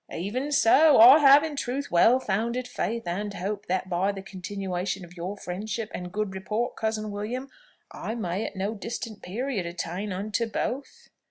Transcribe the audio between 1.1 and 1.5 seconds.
have,